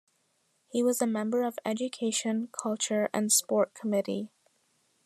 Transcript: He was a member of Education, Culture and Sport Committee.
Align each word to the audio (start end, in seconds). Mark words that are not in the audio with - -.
He 0.67 0.81
was 0.81 0.99
a 0.99 1.05
member 1.05 1.43
of 1.43 1.59
Education, 1.63 2.49
Culture 2.59 3.07
and 3.13 3.31
Sport 3.31 3.75
Committee. 3.75 4.31